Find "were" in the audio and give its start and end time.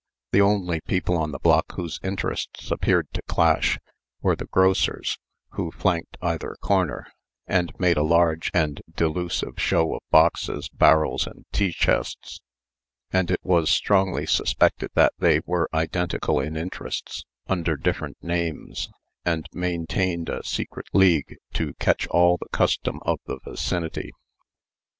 4.23-4.35, 15.45-15.69